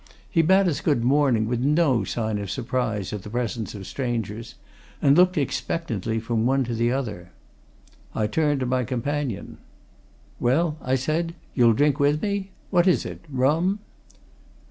[0.27, 4.55] He bade us good morning, with no sign of surprise at the presence of strangers,
[4.99, 7.29] and looked expectantly from one to the other.
[8.15, 9.59] I turned to my companion.
[10.39, 11.35] "Well?" I said.
[11.53, 12.49] "You'll drink with me?
[12.71, 13.77] What is it rum?"